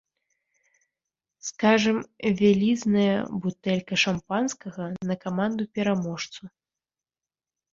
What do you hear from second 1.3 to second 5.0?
Скажам, вялізная бутэлька шампанскага